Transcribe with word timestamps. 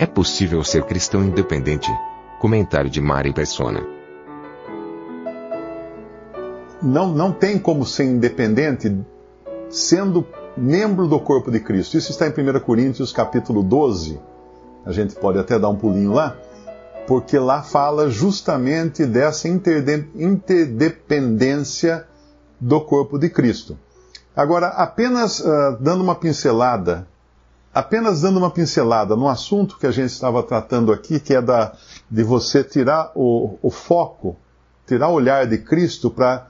É 0.00 0.06
possível 0.06 0.62
ser 0.62 0.84
cristão 0.84 1.24
independente? 1.24 1.90
Comentário 2.38 2.88
de 2.88 3.00
Mari 3.00 3.32
Persona. 3.32 3.84
Não, 6.80 7.12
não 7.12 7.32
tem 7.32 7.58
como 7.58 7.84
ser 7.84 8.04
independente 8.04 8.96
sendo 9.68 10.24
membro 10.56 11.08
do 11.08 11.18
corpo 11.18 11.50
de 11.50 11.58
Cristo. 11.58 11.98
Isso 11.98 12.12
está 12.12 12.28
em 12.28 12.30
1 12.30 12.60
Coríntios 12.60 13.12
capítulo 13.12 13.60
12. 13.60 14.20
A 14.86 14.92
gente 14.92 15.16
pode 15.16 15.36
até 15.36 15.58
dar 15.58 15.68
um 15.68 15.76
pulinho 15.76 16.12
lá, 16.12 16.36
porque 17.08 17.36
lá 17.36 17.62
fala 17.62 18.08
justamente 18.08 19.04
dessa 19.04 19.48
interdependência 19.48 22.06
do 22.60 22.80
corpo 22.80 23.18
de 23.18 23.28
Cristo. 23.28 23.76
Agora, 24.36 24.68
apenas 24.68 25.40
uh, 25.40 25.76
dando 25.80 26.04
uma 26.04 26.14
pincelada, 26.14 27.08
apenas 27.78 28.22
dando 28.22 28.38
uma 28.38 28.50
pincelada 28.50 29.14
no 29.14 29.28
assunto 29.28 29.78
que 29.78 29.86
a 29.86 29.92
gente 29.92 30.10
estava 30.10 30.42
tratando 30.42 30.92
aqui, 30.92 31.20
que 31.20 31.32
é 31.32 31.40
da, 31.40 31.74
de 32.10 32.24
você 32.24 32.64
tirar 32.64 33.12
o, 33.14 33.56
o 33.62 33.70
foco, 33.70 34.36
tirar 34.84 35.06
o 35.10 35.12
olhar 35.12 35.46
de 35.46 35.58
Cristo 35.58 36.10
para 36.10 36.48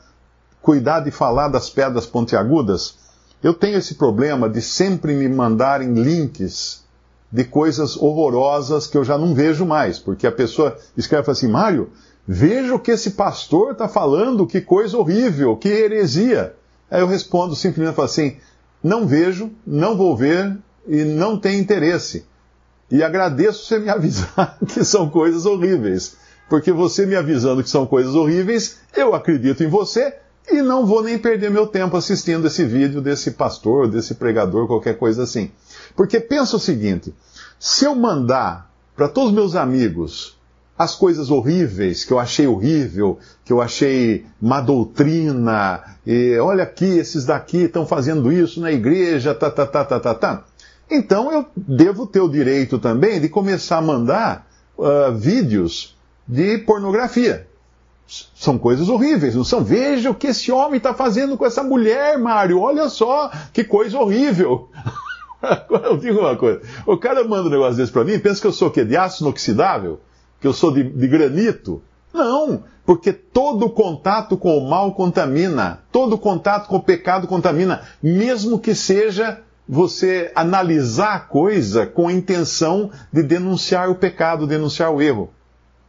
cuidar 0.62 1.00
de 1.00 1.10
falar 1.10 1.48
das 1.48 1.68
pedras 1.68 2.06
pontiagudas, 2.06 2.96
eu 3.42 3.52
tenho 3.52 3.76
esse 3.76 3.96
problema 3.96 4.48
de 4.48 4.62
sempre 4.62 5.12
me 5.12 5.28
mandarem 5.28 5.92
links 5.92 6.82
de 7.30 7.44
coisas 7.44 7.94
horrorosas 7.94 8.86
que 8.86 8.96
eu 8.96 9.04
já 9.04 9.18
não 9.18 9.34
vejo 9.34 9.66
mais, 9.66 9.98
porque 9.98 10.26
a 10.26 10.32
pessoa 10.32 10.78
escreve 10.96 11.30
assim, 11.30 11.46
Mário, 11.46 11.90
veja 12.26 12.74
o 12.74 12.80
que 12.80 12.92
esse 12.92 13.10
pastor 13.10 13.72
está 13.72 13.86
falando, 13.86 14.46
que 14.46 14.62
coisa 14.62 14.96
horrível, 14.96 15.58
que 15.58 15.68
heresia. 15.68 16.54
Aí 16.90 17.02
eu 17.02 17.06
respondo 17.06 17.54
simplesmente 17.54 18.00
assim, 18.00 18.38
não 18.82 19.06
vejo, 19.06 19.50
não 19.66 19.94
vou 19.94 20.16
ver 20.16 20.56
e 20.88 21.04
não 21.04 21.38
tenho 21.38 21.60
interesse. 21.60 22.24
E 22.90 23.02
agradeço 23.02 23.66
você 23.66 23.78
me 23.78 23.88
avisar 23.90 24.58
que 24.66 24.84
são 24.84 25.08
coisas 25.08 25.46
horríveis. 25.46 26.16
Porque 26.48 26.72
você 26.72 27.04
me 27.04 27.14
avisando 27.14 27.62
que 27.62 27.68
são 27.68 27.86
coisas 27.86 28.14
horríveis, 28.14 28.78
eu 28.96 29.14
acredito 29.14 29.62
em 29.62 29.68
você 29.68 30.14
e 30.50 30.62
não 30.62 30.86
vou 30.86 31.02
nem 31.02 31.18
perder 31.18 31.50
meu 31.50 31.66
tempo 31.66 31.96
assistindo 31.96 32.46
esse 32.46 32.64
vídeo 32.64 33.02
desse 33.02 33.32
pastor, 33.32 33.86
desse 33.86 34.14
pregador, 34.14 34.66
qualquer 34.66 34.96
coisa 34.96 35.24
assim. 35.24 35.50
Porque 35.94 36.18
pensa 36.18 36.56
o 36.56 36.60
seguinte: 36.60 37.14
se 37.58 37.84
eu 37.84 37.94
mandar 37.94 38.72
para 38.96 39.08
todos 39.08 39.32
meus 39.32 39.54
amigos 39.54 40.38
as 40.78 40.94
coisas 40.94 41.30
horríveis 41.30 42.04
que 42.04 42.12
eu 42.12 42.18
achei 42.18 42.46
horrível, 42.46 43.18
que 43.44 43.52
eu 43.52 43.60
achei 43.60 44.24
má 44.40 44.60
doutrina, 44.60 45.82
e 46.06 46.38
olha 46.38 46.62
aqui, 46.62 46.98
esses 46.98 47.26
daqui 47.26 47.64
estão 47.64 47.84
fazendo 47.84 48.32
isso 48.32 48.60
na 48.60 48.72
igreja, 48.72 49.34
tá, 49.34 49.50
tá, 49.50 49.66
tá, 49.66 49.84
tá, 49.84 50.00
tá, 50.00 50.14
tá. 50.14 50.44
Então 50.90 51.32
eu 51.32 51.46
devo 51.56 52.06
ter 52.06 52.20
o 52.20 52.28
direito 52.28 52.78
também 52.78 53.20
de 53.20 53.28
começar 53.28 53.78
a 53.78 53.82
mandar 53.82 54.48
uh, 54.76 55.12
vídeos 55.14 55.96
de 56.26 56.58
pornografia. 56.58 57.46
São 58.34 58.56
coisas 58.56 58.88
horríveis, 58.88 59.34
não 59.34 59.44
são? 59.44 59.62
Veja 59.62 60.10
o 60.10 60.14
que 60.14 60.28
esse 60.28 60.50
homem 60.50 60.78
está 60.78 60.94
fazendo 60.94 61.36
com 61.36 61.44
essa 61.44 61.62
mulher, 61.62 62.18
Mário. 62.18 62.60
Olha 62.60 62.88
só, 62.88 63.30
que 63.52 63.62
coisa 63.62 63.98
horrível. 63.98 64.70
Eu 65.70 65.96
digo 65.98 66.20
uma 66.20 66.34
coisa. 66.34 66.62
O 66.86 66.96
cara 66.96 67.22
manda 67.22 67.48
um 67.48 67.50
negócio 67.50 67.76
desse 67.76 67.92
para 67.92 68.04
mim, 68.04 68.18
pensa 68.18 68.40
que 68.40 68.46
eu 68.46 68.52
sou 68.52 68.68
o 68.68 68.70
quê? 68.70 68.84
De 68.84 68.96
aço 68.96 69.22
inoxidável? 69.22 70.00
Que 70.40 70.46
eu 70.48 70.52
sou 70.52 70.72
de, 70.72 70.82
de 70.82 71.06
granito? 71.06 71.80
Não, 72.12 72.64
porque 72.84 73.12
todo 73.12 73.70
contato 73.70 74.36
com 74.36 74.58
o 74.58 74.68
mal 74.68 74.92
contamina. 74.94 75.82
Todo 75.92 76.18
contato 76.18 76.66
com 76.66 76.76
o 76.76 76.82
pecado 76.82 77.28
contamina. 77.28 77.82
Mesmo 78.02 78.58
que 78.58 78.74
seja 78.74 79.40
você 79.68 80.32
analisar 80.34 81.14
a 81.14 81.20
coisa 81.20 81.86
com 81.86 82.08
a 82.08 82.12
intenção 82.12 82.90
de 83.12 83.22
denunciar 83.22 83.90
o 83.90 83.96
pecado, 83.96 84.46
denunciar 84.46 84.90
o 84.90 85.02
erro. 85.02 85.30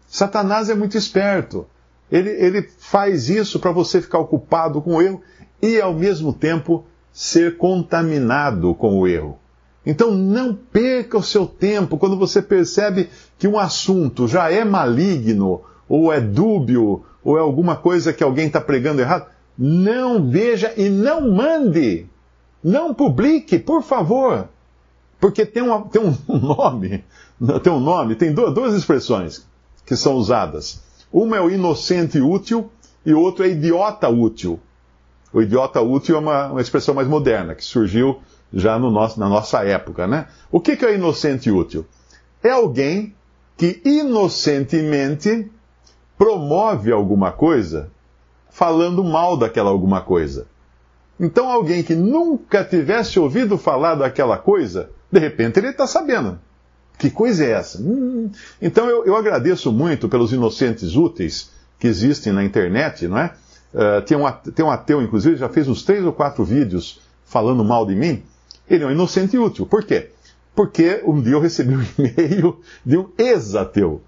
Satanás 0.05 0.69
é 0.69 0.75
muito 0.75 0.97
esperto. 0.97 1.65
Ele, 2.11 2.29
ele 2.29 2.69
faz 2.79 3.29
isso 3.29 3.59
para 3.59 3.71
você 3.71 4.01
ficar 4.01 4.19
ocupado 4.19 4.81
com 4.81 4.95
o 4.95 5.01
erro 5.01 5.21
e, 5.61 5.79
ao 5.79 5.93
mesmo 5.93 6.33
tempo, 6.33 6.85
ser 7.13 7.57
contaminado 7.57 8.73
com 8.73 8.99
o 8.99 9.07
erro. 9.07 9.37
Então, 9.85 10.11
não 10.11 10.53
perca 10.53 11.17
o 11.17 11.23
seu 11.23 11.45
tempo 11.45 11.97
quando 11.97 12.17
você 12.17 12.41
percebe 12.41 13.09
que 13.37 13.47
um 13.47 13.57
assunto 13.57 14.27
já 14.27 14.51
é 14.51 14.65
maligno, 14.65 15.61
ou 15.87 16.11
é 16.11 16.19
dúbio, 16.19 17.03
ou 17.23 17.37
é 17.37 17.41
alguma 17.41 17.75
coisa 17.75 18.11
que 18.11 18.23
alguém 18.23 18.47
está 18.47 18.59
pregando 18.59 19.01
errado. 19.01 19.27
Não 19.57 20.29
veja 20.29 20.73
e 20.75 20.89
não 20.89 21.31
mande. 21.31 22.07
Não 22.63 22.93
publique, 22.93 23.57
por 23.57 23.81
favor. 23.81 24.47
Porque 25.19 25.45
tem, 25.45 25.63
uma, 25.63 25.81
tem 25.87 26.01
um 26.01 26.15
nome, 26.27 27.03
tem 27.61 27.73
um 27.73 27.79
nome, 27.79 28.15
tem 28.15 28.33
duas, 28.33 28.53
duas 28.53 28.73
expressões 28.73 29.45
que 29.85 29.95
são 29.95 30.13
usadas. 30.13 30.81
Uma 31.11 31.37
é 31.37 31.41
o 31.41 31.49
inocente 31.49 32.19
útil 32.19 32.69
e 33.05 33.13
outro 33.13 33.43
é 33.43 33.49
idiota 33.49 34.07
útil. 34.07 34.59
O 35.33 35.41
idiota 35.41 35.81
útil 35.81 36.15
é 36.15 36.19
uma, 36.19 36.47
uma 36.47 36.61
expressão 36.61 36.93
mais 36.93 37.07
moderna, 37.07 37.55
que 37.55 37.63
surgiu 37.63 38.19
já 38.53 38.79
no 38.79 38.89
nosso, 38.89 39.19
na 39.19 39.29
nossa 39.29 39.63
época, 39.63 40.07
né? 40.07 40.27
O 40.51 40.59
que, 40.59 40.75
que 40.75 40.85
é 40.85 40.95
inocente 40.95 41.51
útil? 41.51 41.85
É 42.43 42.51
alguém 42.51 43.13
que 43.57 43.81
inocentemente 43.83 45.51
promove 46.17 46.91
alguma 46.91 47.31
coisa 47.31 47.91
falando 48.49 49.03
mal 49.03 49.37
daquela 49.37 49.69
alguma 49.69 50.01
coisa. 50.01 50.47
Então, 51.19 51.49
alguém 51.49 51.83
que 51.83 51.95
nunca 51.95 52.63
tivesse 52.63 53.19
ouvido 53.19 53.57
falar 53.57 53.95
daquela 53.95 54.37
coisa, 54.37 54.89
de 55.11 55.19
repente 55.19 55.59
ele 55.59 55.69
está 55.69 55.85
sabendo. 55.85 56.39
Que 56.97 57.09
coisa 57.09 57.45
é 57.45 57.51
essa? 57.51 57.81
Hum, 57.81 58.29
então 58.61 58.89
eu, 58.89 59.05
eu, 59.05 59.15
agradeço 59.15 59.71
muito 59.71 60.09
pelos 60.09 60.33
inocentes 60.33 60.95
úteis 60.95 61.49
que 61.79 61.87
existem 61.87 62.33
na 62.33 62.43
internet, 62.43 63.07
não 63.07 63.17
é? 63.17 63.33
Uh, 63.73 64.01
tem, 64.01 64.17
um, 64.17 64.31
tem 64.53 64.65
um 64.65 64.69
ateu, 64.69 65.01
inclusive, 65.01 65.37
já 65.37 65.47
fez 65.47 65.67
uns 65.67 65.83
três 65.83 66.03
ou 66.03 66.11
quatro 66.11 66.43
vídeos 66.43 66.99
falando 67.25 67.63
mal 67.63 67.85
de 67.85 67.95
mim. 67.95 68.23
Ele 68.69 68.83
é 68.83 68.87
um 68.87 68.91
inocente 68.91 69.37
útil. 69.37 69.65
Por 69.65 69.83
quê? 69.83 70.09
Porque 70.53 71.01
um 71.05 71.21
dia 71.21 71.33
eu 71.33 71.39
recebi 71.39 71.75
um 71.75 71.81
e-mail 71.97 72.59
de 72.85 72.97
um 72.97 73.09
ex-ateu. 73.17 74.01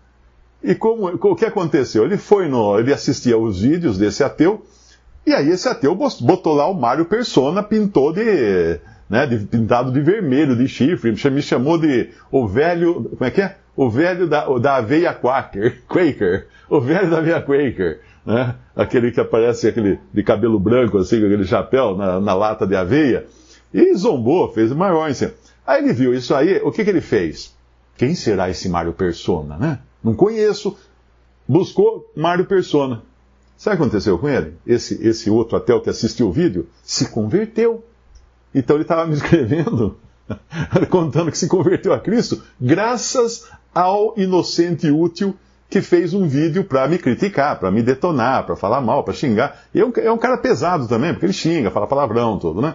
E 0.64 0.76
como, 0.76 1.08
o 1.08 1.36
que 1.36 1.46
aconteceu? 1.46 2.04
Ele 2.04 2.18
foi 2.18 2.48
no. 2.48 2.78
Ele 2.78 2.94
assistia 2.94 3.38
os 3.38 3.62
vídeos 3.62 3.98
desse 3.98 4.24
ateu, 4.24 4.66
e 5.26 5.34
aí 5.34 5.50
esse 5.50 5.68
ateu 5.68 5.96
botou 5.96 6.54
lá 6.54 6.68
o 6.68 6.74
Mário 6.74 7.06
Persona, 7.06 7.62
pintou 7.62 8.12
de 8.12 8.80
né, 9.12 9.28
de, 9.28 9.40
pintado 9.40 9.92
de 9.92 10.00
vermelho, 10.00 10.56
de 10.56 10.70
chifre, 10.70 11.12
me 11.12 11.42
chamou 11.42 11.78
de 11.78 12.12
o 12.32 12.48
velho, 12.48 13.04
como 13.18 13.26
é 13.26 13.30
que 13.30 13.42
é? 13.42 13.58
O 13.76 13.90
velho 13.90 14.26
da, 14.26 14.46
da 14.58 14.78
aveia 14.78 15.14
Quaker, 15.14 15.82
Quaker, 15.86 16.48
o 16.70 16.80
velho 16.80 17.10
da 17.10 17.18
aveia 17.18 17.42
Quaker, 17.42 18.00
né? 18.26 18.56
Aquele 18.74 19.12
que 19.12 19.20
aparece 19.20 19.68
aquele 19.68 20.00
de 20.14 20.24
cabelo 20.24 20.58
branco, 20.58 20.98
assim, 20.98 21.20
com 21.20 21.26
aquele 21.26 21.44
chapéu 21.44 21.98
na, 21.98 22.22
na 22.22 22.34
lata 22.34 22.66
de 22.66 22.74
aveia, 22.74 23.26
e 23.74 23.94
zombou, 23.96 24.50
fez 24.54 24.72
maior 24.72 25.10
assim. 25.10 25.30
Aí 25.68 25.84
ele 25.84 25.92
viu 25.92 26.14
isso 26.14 26.34
aí, 26.34 26.62
o 26.64 26.72
que, 26.72 26.84
que 26.84 26.90
ele 26.90 27.02
fez? 27.02 27.54
Quem 27.98 28.16
será 28.16 28.50
esse 28.50 28.70
Mário 28.70 28.94
Persona, 28.94 29.58
né? 29.58 29.80
Não 30.02 30.14
conheço. 30.14 30.78
Buscou 31.46 32.10
Mário 32.16 32.46
Persona. 32.46 33.04
Sabe 33.62 33.76
o 33.76 33.78
que 33.78 33.84
aconteceu 33.84 34.18
com 34.18 34.28
ele? 34.28 34.56
Esse, 34.66 35.08
esse 35.08 35.30
outro 35.30 35.56
ateu 35.56 35.80
que 35.80 35.88
assistiu 35.88 36.30
o 36.30 36.32
vídeo 36.32 36.68
se 36.82 37.10
converteu. 37.10 37.86
Então 38.56 38.76
ele 38.76 38.82
estava 38.82 39.06
me 39.06 39.14
escrevendo, 39.14 40.00
contando 40.90 41.30
que 41.30 41.38
se 41.38 41.48
converteu 41.48 41.94
a 41.94 42.00
Cristo, 42.00 42.42
graças 42.60 43.46
ao 43.72 44.16
inocente 44.18 44.90
útil 44.90 45.36
que 45.70 45.80
fez 45.80 46.12
um 46.12 46.28
vídeo 46.28 46.64
para 46.64 46.88
me 46.88 46.98
criticar, 46.98 47.60
para 47.60 47.70
me 47.70 47.84
detonar, 47.84 48.48
para 48.48 48.56
falar 48.56 48.82
mal, 48.82 49.04
para 49.04 49.14
xingar. 49.14 49.62
E 49.76 49.80
é 49.80 49.86
um, 49.86 49.94
é 49.96 50.12
um, 50.12 50.18
cara 50.18 50.40
pesado 50.40 50.88
também, 50.88 51.14
porque 51.14 51.28
ele 51.28 51.34
xinga, 51.34 51.70
fala 51.70 51.86
palavrão, 51.86 52.40
tudo, 52.40 52.64
né? 52.64 52.74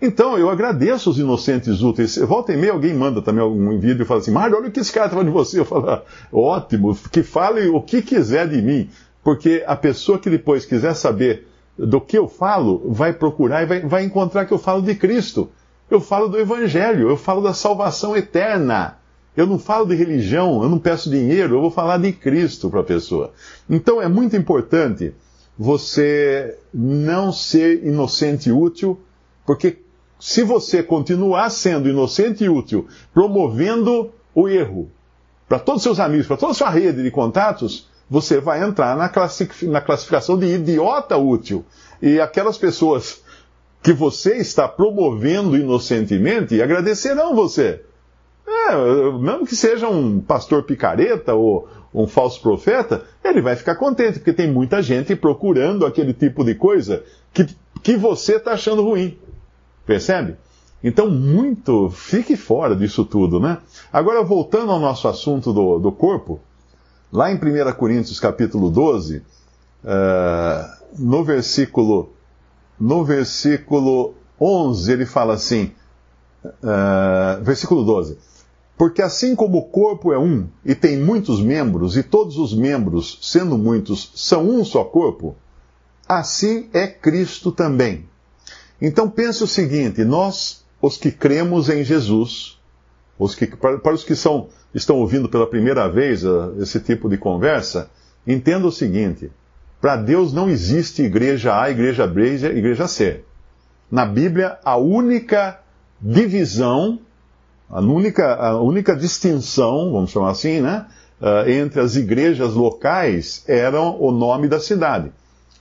Então, 0.00 0.38
eu 0.38 0.48
agradeço 0.48 1.10
os 1.10 1.18
inocentes 1.18 1.82
úteis. 1.82 2.16
Volta 2.16 2.54
e 2.54 2.56
meia 2.56 2.72
alguém 2.72 2.94
manda 2.94 3.20
também 3.20 3.42
algum 3.42 3.78
vídeo 3.78 4.02
e 4.02 4.06
fala 4.06 4.20
assim, 4.20 4.30
Mário, 4.30 4.56
olha 4.56 4.68
o 4.68 4.72
que 4.72 4.80
esse 4.80 4.92
cara 4.92 5.10
falando 5.10 5.26
de 5.26 5.32
você. 5.32 5.60
Eu 5.60 5.66
falo, 5.66 5.90
ah, 5.90 6.02
ótimo, 6.32 6.96
que 7.12 7.22
fale 7.22 7.68
o 7.68 7.82
que 7.82 8.00
quiser 8.00 8.48
de 8.48 8.62
mim. 8.62 8.88
Porque 9.22 9.62
a 9.66 9.76
pessoa 9.76 10.18
que 10.18 10.30
depois 10.30 10.64
quiser 10.64 10.94
saber 10.94 11.46
do 11.78 12.00
que 12.00 12.18
eu 12.18 12.28
falo, 12.28 12.82
vai 12.86 13.12
procurar 13.12 13.62
e 13.62 13.66
vai, 13.66 13.80
vai 13.80 14.04
encontrar 14.04 14.44
que 14.46 14.52
eu 14.52 14.58
falo 14.58 14.82
de 14.82 14.94
Cristo. 14.94 15.50
Eu 15.90 16.00
falo 16.00 16.28
do 16.28 16.38
Evangelho, 16.38 17.08
eu 17.08 17.16
falo 17.16 17.42
da 17.42 17.54
salvação 17.54 18.16
eterna. 18.16 18.98
Eu 19.36 19.46
não 19.46 19.58
falo 19.58 19.86
de 19.86 19.94
religião, 19.94 20.62
eu 20.62 20.68
não 20.68 20.78
peço 20.78 21.08
dinheiro, 21.08 21.56
eu 21.56 21.60
vou 21.60 21.70
falar 21.70 21.98
de 21.98 22.12
Cristo 22.12 22.68
para 22.68 22.80
a 22.80 22.84
pessoa. 22.84 23.32
Então 23.68 24.00
é 24.00 24.08
muito 24.08 24.36
importante 24.36 25.14
você 25.58 26.58
não 26.72 27.32
ser 27.32 27.84
inocente 27.84 28.48
e 28.48 28.52
útil, 28.52 29.00
porque 29.46 29.78
se 30.18 30.42
você 30.42 30.82
continuar 30.82 31.50
sendo 31.50 31.88
inocente 31.88 32.44
e 32.44 32.48
útil, 32.48 32.86
promovendo 33.12 34.12
o 34.34 34.48
erro 34.48 34.90
para 35.48 35.58
todos 35.58 35.80
os 35.80 35.82
seus 35.82 36.00
amigos, 36.00 36.26
para 36.26 36.36
toda 36.36 36.52
a 36.52 36.54
sua 36.54 36.70
rede 36.70 37.02
de 37.02 37.10
contatos, 37.10 37.88
você 38.12 38.42
vai 38.42 38.62
entrar 38.62 38.94
na, 38.94 39.08
classificação 39.80 40.38
de 40.38 40.44
idiota 40.44 41.16
útil. 41.16 41.64
E 42.02 42.20
aquelas 42.20 42.58
pessoas 42.58 43.22
que 43.82 43.90
você 43.90 44.36
está 44.36 44.68
promovendo 44.68 45.56
inocentemente 45.56 46.60
agradecerão 46.60 47.34
você. 47.34 47.80
É, 48.46 48.74
mesmo 49.18 49.46
que 49.46 49.56
seja 49.56 49.88
um 49.88 50.20
pastor 50.20 50.64
picareta 50.64 51.32
ou 51.32 51.66
um 51.94 52.06
falso 52.06 52.42
profeta, 52.42 53.02
ele 53.24 53.40
vai 53.40 53.56
ficar 53.56 53.76
contente, 53.76 54.18
porque 54.18 54.34
tem 54.34 54.52
muita 54.52 54.82
gente 54.82 55.16
procurando 55.16 55.86
aquele 55.86 56.12
tipo 56.12 56.44
de 56.44 56.54
coisa 56.54 57.02
que, 57.32 57.46
que 57.82 57.96
você 57.96 58.36
está 58.36 58.52
achando 58.52 58.82
ruim. 58.82 59.16
Percebe? 59.86 60.36
Então, 60.84 61.10
muito, 61.10 61.88
fique 61.88 62.36
fora 62.36 62.76
disso 62.76 63.06
tudo, 63.06 63.40
né? 63.40 63.56
Agora, 63.90 64.22
voltando 64.22 64.70
ao 64.70 64.78
nosso 64.78 65.08
assunto 65.08 65.50
do, 65.50 65.78
do 65.78 65.90
corpo, 65.90 66.40
lá 67.12 67.30
em 67.30 67.34
1 67.34 67.72
Coríntios 67.74 68.18
capítulo 68.18 68.70
12, 68.70 69.18
uh, 69.18 69.22
eh, 69.84 70.70
no 70.98 71.22
versículo, 71.22 72.14
no 72.80 73.04
versículo 73.04 74.14
11, 74.40 74.92
ele 74.92 75.04
fala 75.04 75.34
assim, 75.34 75.72
uh, 76.42 77.42
versículo 77.42 77.84
12, 77.84 78.16
porque 78.78 79.02
assim 79.02 79.36
como 79.36 79.58
o 79.58 79.64
corpo 79.64 80.12
é 80.12 80.18
um 80.18 80.48
e 80.64 80.74
tem 80.74 80.98
muitos 80.98 81.42
membros, 81.42 81.96
e 81.98 82.02
todos 82.02 82.38
os 82.38 82.54
membros, 82.54 83.18
sendo 83.20 83.58
muitos, 83.58 84.10
são 84.14 84.48
um 84.48 84.64
só 84.64 84.82
corpo, 84.82 85.36
assim 86.08 86.70
é 86.72 86.86
Cristo 86.86 87.52
também. 87.52 88.06
Então 88.80 89.08
pense 89.08 89.44
o 89.44 89.46
seguinte: 89.46 90.02
nós, 90.02 90.64
os 90.80 90.96
que 90.96 91.12
cremos 91.12 91.68
em 91.68 91.84
Jesus, 91.84 92.58
os 93.22 93.34
que, 93.34 93.46
para, 93.46 93.94
os 93.94 94.04
que 94.04 94.14
são, 94.14 94.48
estão 94.74 94.96
ouvindo 94.96 95.28
pela 95.28 95.46
primeira 95.46 95.88
vez 95.88 96.24
uh, 96.24 96.54
esse 96.60 96.80
tipo 96.80 97.08
de 97.08 97.16
conversa, 97.16 97.90
entenda 98.26 98.66
o 98.66 98.72
seguinte: 98.72 99.30
para 99.80 99.96
Deus 99.96 100.32
não 100.32 100.48
existe 100.48 101.02
igreja 101.02 101.60
A, 101.60 101.70
igreja 101.70 102.06
B 102.06 102.36
e 102.36 102.44
igreja 102.44 102.86
C. 102.86 103.22
Na 103.90 104.06
Bíblia, 104.06 104.58
a 104.64 104.76
única 104.76 105.60
divisão 106.00 106.98
a 107.72 107.80
única, 107.80 108.34
a 108.34 108.60
única 108.60 108.94
distinção, 108.94 109.92
vamos 109.92 110.10
chamar 110.10 110.32
assim, 110.32 110.60
né, 110.60 110.84
uh, 111.18 111.48
entre 111.48 111.80
as 111.80 111.96
igrejas 111.96 112.52
locais 112.52 113.42
era 113.48 113.80
o 113.80 114.12
nome 114.12 114.46
da 114.46 114.60
cidade. 114.60 115.10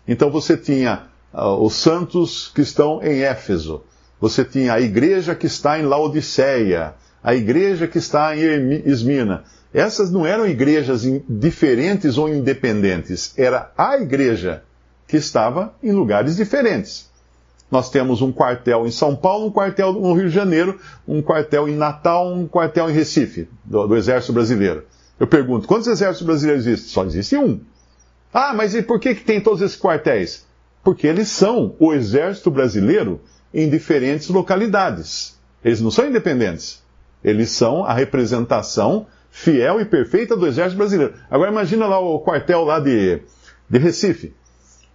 Então 0.06 0.30
você 0.30 0.58
tinha 0.58 1.04
uh, 1.34 1.64
os 1.64 1.74
santos 1.76 2.52
que 2.54 2.60
estão 2.60 3.02
em 3.02 3.22
Éfeso, 3.22 3.82
você 4.20 4.44
tinha 4.44 4.74
a 4.74 4.82
igreja 4.82 5.34
que 5.34 5.48
está 5.48 5.80
em 5.80 5.84
Laodiceia, 5.84 6.96
a 7.24 7.36
igreja 7.36 7.88
que 7.88 7.98
está 7.98 8.36
em 8.36 8.84
Esmina. 8.86 9.44
Essas 9.74 10.12
não 10.12 10.26
eram 10.26 10.46
igrejas 10.46 11.04
diferentes 11.30 12.18
ou 12.18 12.28
independentes, 12.28 13.34
era 13.38 13.72
a 13.78 13.98
igreja 13.98 14.64
que 15.08 15.18
estava 15.18 15.74
em 15.82 15.92
lugares 15.92 16.36
diferentes. 16.36 17.10
Nós 17.70 17.90
temos 17.90 18.22
um 18.22 18.34
quartel 18.34 18.86
em 18.86 18.92
São 18.92 19.16
Paulo, 19.16 19.48
um 19.48 19.52
quartel 19.52 19.94
no 19.94 20.14
Rio 20.14 20.28
de 20.28 20.36
Janeiro, 20.36 20.78
um 21.08 21.22
quartel 21.22 21.70
em 21.70 21.76
Natal, 21.76 22.34
um 22.34 22.46
quartel 22.46 22.90
em 22.90 22.94
Recife, 22.94 23.48
do, 23.64 23.88
do 23.88 23.96
Exército 23.96 24.34
Brasileiro. 24.34 24.84
Eu 25.18 25.26
pergunto, 25.26 25.68
quantos 25.68 25.88
exércitos 25.88 26.26
brasileiros 26.26 26.66
existem? 26.66 26.90
Só 26.90 27.06
existe 27.06 27.38
um. 27.38 27.62
Ah, 28.34 28.54
mas 28.54 28.76
e 28.76 28.82
por 28.82 29.00
que, 29.00 29.16
que 29.16 29.24
tem 29.24 29.40
todos 29.40 29.62
esses 29.62 29.80
quartéis? 29.80 30.46
Porque 30.84 31.08
eles 31.08 31.30
são 31.30 31.76
o 31.80 31.94
Exército 31.94 32.52
Brasileiro 32.52 33.22
em 33.54 33.70
diferentes 33.70 34.28
localidades. 34.30 35.38
Eles 35.64 35.80
não 35.80 35.92
são 35.92 36.08
independentes. 36.08 36.82
Eles 37.24 37.50
são 37.52 37.84
a 37.84 37.94
representação 37.94 39.08
fiel 39.30 39.80
e 39.80 39.86
perfeita 39.86 40.36
do 40.36 40.48
Exército 40.48 40.78
Brasileiro. 40.78 41.14
Agora 41.30 41.52
imagina 41.52 41.88
lá 41.88 42.00
o 42.00 42.20
quartel 42.20 42.64
lá 42.64 42.80
de, 42.80 43.22
de 43.70 43.78
Recife. 43.78 44.34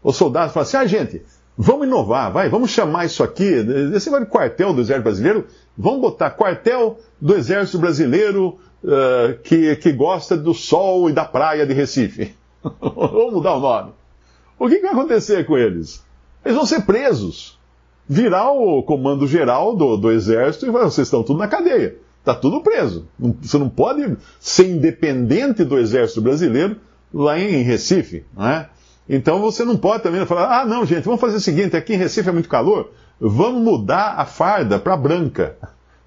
Os 0.02 0.16
soldados 0.16 0.52
falam 0.52 0.66
assim, 0.66 0.76
ah, 0.76 0.86
gente, 0.86 1.22
Vamos 1.58 1.86
inovar, 1.86 2.30
vai, 2.30 2.50
vamos 2.50 2.70
chamar 2.70 3.06
isso 3.06 3.24
aqui, 3.24 3.64
esse 3.94 4.10
vai 4.10 4.20
de 4.20 4.26
quartel 4.26 4.74
do 4.74 4.82
Exército 4.82 5.04
Brasileiro, 5.04 5.46
vamos 5.76 6.02
botar 6.02 6.30
quartel 6.30 6.98
do 7.18 7.34
Exército 7.34 7.78
Brasileiro 7.78 8.58
uh, 8.84 9.38
que, 9.42 9.74
que 9.76 9.90
gosta 9.90 10.36
do 10.36 10.52
sol 10.52 11.08
e 11.08 11.14
da 11.14 11.24
praia 11.24 11.64
de 11.66 11.72
Recife. 11.72 12.34
vamos 12.62 13.32
mudar 13.32 13.54
o 13.54 13.60
nome. 13.60 13.92
O 14.58 14.68
que, 14.68 14.76
que 14.76 14.82
vai 14.82 14.92
acontecer 14.92 15.46
com 15.46 15.56
eles? 15.56 16.04
Eles 16.44 16.56
vão 16.56 16.66
ser 16.66 16.82
presos. 16.82 17.58
Virar 18.06 18.52
o 18.52 18.82
comando 18.82 19.26
geral 19.26 19.74
do, 19.74 19.96
do 19.96 20.12
Exército 20.12 20.66
e 20.66 20.70
vocês 20.70 21.06
estão 21.06 21.22
tudo 21.22 21.38
na 21.38 21.48
cadeia. 21.48 21.96
Está 22.26 22.34
tudo 22.34 22.60
preso. 22.60 23.06
Você 23.40 23.56
não 23.56 23.68
pode 23.68 24.16
ser 24.40 24.68
independente 24.68 25.62
do 25.62 25.78
Exército 25.78 26.20
Brasileiro 26.20 26.76
lá 27.14 27.38
em 27.38 27.62
Recife, 27.62 28.24
não 28.36 28.48
é? 28.48 28.68
Então 29.08 29.40
você 29.40 29.64
não 29.64 29.76
pode 29.76 30.02
também 30.02 30.26
falar, 30.26 30.62
ah, 30.62 30.66
não, 30.66 30.84
gente, 30.84 31.04
vamos 31.04 31.20
fazer 31.20 31.36
o 31.36 31.40
seguinte, 31.40 31.76
aqui 31.76 31.94
em 31.94 31.96
Recife 31.96 32.28
é 32.28 32.32
muito 32.32 32.48
calor, 32.48 32.90
vamos 33.20 33.62
mudar 33.62 34.16
a 34.18 34.26
farda 34.26 34.76
para 34.76 34.96
branca. 34.96 35.56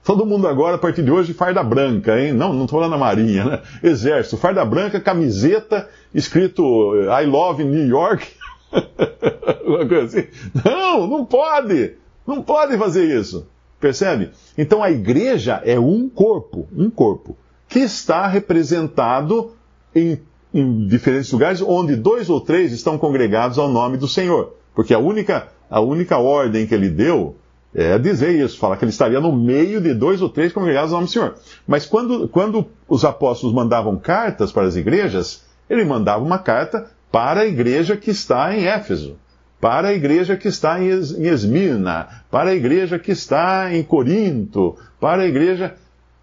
Todo 0.04 0.26
mundo 0.26 0.46
agora, 0.46 0.76
a 0.76 0.78
partir 0.78 1.04
de 1.04 1.12
hoje, 1.12 1.34
farda 1.34 1.64
branca, 1.64 2.20
hein? 2.20 2.34
Não, 2.34 2.52
não 2.52 2.66
estou 2.66 2.82
falando 2.82 2.92
na 2.92 2.98
Marinha, 2.98 3.46
né? 3.46 3.62
Exército, 3.82 4.36
farda 4.36 4.66
branca, 4.66 5.00
camiseta, 5.00 5.88
escrito 6.14 6.96
I 6.98 7.26
love 7.28 7.64
New 7.64 7.88
York. 7.88 8.28
Uma 9.66 9.88
coisa 9.88 10.04
assim. 10.04 10.28
Não, 10.66 11.08
não 11.08 11.24
pode! 11.24 11.94
Não 12.28 12.42
pode 12.42 12.78
fazer 12.78 13.06
isso. 13.06 13.48
Percebe? 13.80 14.32
Então 14.58 14.84
a 14.84 14.92
igreja 14.92 15.62
é 15.64 15.80
um 15.80 16.10
corpo, 16.10 16.68
um 16.76 16.90
corpo, 16.90 17.38
que 17.68 17.80
está 17.80 18.28
representado 18.28 19.54
em 19.96 20.20
em 20.54 20.88
diferentes 20.88 21.32
lugares 21.32 21.62
onde 21.62 21.96
dois 21.96 22.30
ou 22.30 22.42
três 22.42 22.72
estão 22.72 22.98
congregados 22.98 23.58
ao 23.58 23.70
nome 23.70 23.98
do 23.98 24.08
Senhor. 24.08 24.56
Porque 24.74 24.94
a 24.94 25.00
única, 25.00 25.48
a 25.70 25.80
única 25.80 26.18
ordem 26.18 26.66
que 26.66 26.74
ele 26.74 26.90
deu 26.90 27.36
é 27.74 28.00
dizer 28.00 28.32
isso, 28.32 28.58
falar 28.58 28.78
que 28.78 28.84
ele 28.84 28.92
estaria 28.92 29.20
no 29.20 29.32
meio 29.32 29.80
de 29.80 29.94
dois 29.94 30.22
ou 30.22 30.30
três 30.30 30.52
congregados 30.52 30.92
ao 30.92 30.98
nome 30.98 31.08
do 31.08 31.12
Senhor. 31.12 31.36
Mas 31.68 31.86
quando, 31.86 32.28
quando 32.28 32.66
os 32.88 33.06
apóstolos 33.06 33.54
mandavam 33.56 33.96
cartas 33.98 34.52
para 34.52 34.66
as 34.66 34.76
igrejas, 34.76 35.44
ele 35.70 35.86
mandava 35.86 36.24
uma 36.24 36.40
carta 36.40 36.90
para 37.12 37.42
a 37.42 37.46
igreja 37.46 37.96
que 37.96 38.10
está 38.10 38.56
em 38.56 38.66
Éfeso, 38.66 39.18
para 39.60 39.90
a 39.90 39.94
igreja 39.94 40.38
que 40.38 40.48
está 40.48 40.82
em 40.82 40.88
Esmirna, 40.88 42.08
para 42.32 42.52
a 42.52 42.56
igreja 42.56 42.98
que 42.98 43.12
está 43.12 43.74
em 43.74 43.84
Corinto, 43.84 44.78
para 45.00 45.24
a 45.24 45.28
igreja. 45.28 45.76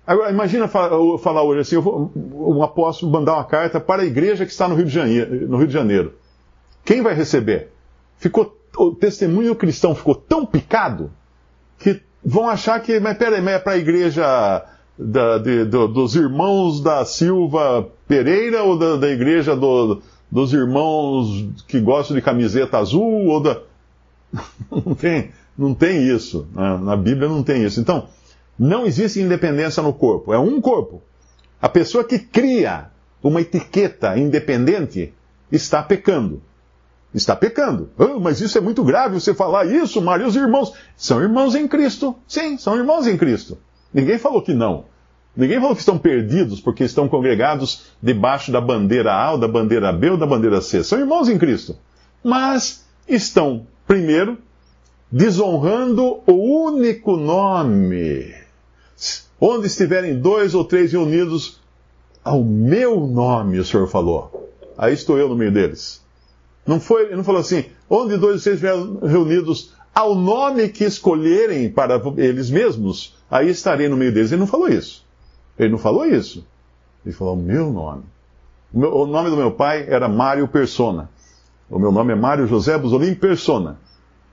Agora, 0.06 0.30
imagina 0.30 0.68
falar 0.68 1.42
hoje 1.42 1.60
assim, 1.60 1.76
um 1.76 2.62
apóstolo 2.62 3.12
mandar 3.12 3.34
uma 3.34 3.44
carta 3.44 3.78
para 3.78 4.02
a 4.02 4.06
igreja 4.06 4.46
que 4.46 4.52
está 4.52 4.68
no 4.68 4.74
Rio 4.74 4.86
de 4.86 4.92
Janeiro. 4.92 5.48
No 5.48 5.58
Rio 5.58 5.66
de 5.66 5.72
Janeiro. 5.72 6.14
Quem 6.84 7.02
vai 7.02 7.14
receber? 7.14 7.72
Ficou, 8.16 8.56
o 8.78 8.92
testemunho 8.92 9.54
cristão 9.54 9.94
ficou 9.94 10.14
tão 10.14 10.46
picado 10.46 11.10
que 11.78 12.00
vão 12.24 12.48
achar 12.48 12.80
que, 12.80 12.98
mas 13.00 13.18
peraí, 13.18 13.42
mas 13.42 13.54
é 13.54 13.58
para 13.58 13.72
a 13.72 13.78
igreja 13.78 14.64
da, 14.98 15.38
de, 15.38 15.64
do, 15.64 15.88
dos 15.88 16.14
irmãos 16.14 16.80
da 16.80 17.04
Silva 17.04 17.88
Pereira 18.08 18.62
ou 18.62 18.78
da, 18.78 18.96
da 18.96 19.08
igreja 19.08 19.54
do, 19.54 20.00
dos 20.30 20.52
irmãos 20.52 21.48
que 21.66 21.80
gostam 21.80 22.16
de 22.16 22.22
camiseta 22.22 22.78
azul 22.78 23.26
ou 23.26 23.40
da... 23.40 23.60
Não 24.70 24.94
tem, 24.94 25.30
não 25.56 25.74
tem 25.74 26.08
isso. 26.08 26.46
Né? 26.52 26.78
Na 26.82 26.96
Bíblia 26.96 27.28
não 27.28 27.42
tem 27.42 27.64
isso. 27.64 27.80
Então, 27.80 28.08
não 28.58 28.84
existe 28.84 29.20
independência 29.20 29.82
no 29.82 29.92
corpo, 29.92 30.34
é 30.34 30.38
um 30.38 30.60
corpo. 30.60 31.02
A 31.62 31.68
pessoa 31.68 32.04
que 32.04 32.18
cria 32.18 32.90
uma 33.22 33.40
etiqueta 33.40 34.18
independente 34.18 35.14
está 35.50 35.82
pecando. 35.82 36.42
Está 37.14 37.34
pecando. 37.34 37.90
Oh, 37.96 38.20
mas 38.20 38.40
isso 38.40 38.58
é 38.58 38.60
muito 38.60 38.84
grave 38.84 39.18
você 39.18 39.32
falar 39.32 39.64
isso, 39.66 40.02
Mário. 40.02 40.26
Os 40.26 40.36
irmãos 40.36 40.72
são 40.96 41.22
irmãos 41.22 41.54
em 41.54 41.66
Cristo. 41.66 42.14
Sim, 42.28 42.58
são 42.58 42.76
irmãos 42.76 43.06
em 43.06 43.16
Cristo. 43.16 43.58
Ninguém 43.92 44.18
falou 44.18 44.42
que 44.42 44.52
não. 44.52 44.84
Ninguém 45.36 45.60
falou 45.60 45.74
que 45.74 45.80
estão 45.80 45.98
perdidos 45.98 46.60
porque 46.60 46.84
estão 46.84 47.08
congregados 47.08 47.86
debaixo 48.02 48.50
da 48.50 48.60
bandeira 48.60 49.12
A, 49.12 49.32
ou 49.32 49.38
da 49.38 49.46
bandeira 49.46 49.92
B 49.92 50.10
ou 50.10 50.16
da 50.16 50.26
bandeira 50.26 50.60
C. 50.60 50.82
São 50.82 50.98
irmãos 50.98 51.28
em 51.28 51.38
Cristo. 51.38 51.76
Mas 52.24 52.86
estão, 53.06 53.66
primeiro, 53.86 54.38
desonrando 55.12 56.20
o 56.26 56.32
único 56.32 57.16
nome 57.16 58.46
Onde 59.40 59.66
estiverem 59.66 60.18
dois 60.18 60.54
ou 60.54 60.64
três 60.64 60.92
reunidos, 60.92 61.60
ao 62.24 62.42
meu 62.42 63.00
nome, 63.00 63.58
o 63.58 63.64
Senhor 63.64 63.86
falou. 63.86 64.50
Aí 64.78 64.94
estou 64.94 65.18
eu 65.18 65.28
no 65.28 65.36
meio 65.36 65.52
deles. 65.52 66.02
Não 66.66 66.80
foi, 66.80 67.04
ele 67.04 67.16
não 67.16 67.24
falou 67.24 67.40
assim, 67.40 67.66
onde 67.88 68.16
dois 68.16 68.36
ou 68.36 68.42
três 68.42 68.62
estiverem 68.62 68.98
reunidos 69.02 69.74
ao 69.94 70.14
nome 70.14 70.68
que 70.68 70.84
escolherem 70.84 71.70
para 71.70 72.00
eles 72.16 72.50
mesmos, 72.50 73.14
aí 73.30 73.50
estarei 73.50 73.88
no 73.88 73.96
meio 73.96 74.12
deles. 74.12 74.32
Ele 74.32 74.40
não 74.40 74.46
falou 74.46 74.68
isso. 74.68 75.05
Ele 75.58 75.70
não 75.70 75.78
falou 75.78 76.04
isso. 76.04 76.46
Ele 77.04 77.14
falou 77.14 77.34
o 77.34 77.36
meu 77.36 77.72
nome. 77.72 78.04
O, 78.72 78.78
meu, 78.78 78.94
o 78.94 79.06
nome 79.06 79.30
do 79.30 79.36
meu 79.36 79.52
pai 79.52 79.86
era 79.88 80.08
Mário 80.08 80.46
Persona. 80.48 81.08
O 81.70 81.78
meu 81.78 81.90
nome 81.90 82.12
é 82.12 82.16
Mário 82.16 82.46
José 82.46 82.76
Busolim 82.76 83.14
Persona. 83.14 83.78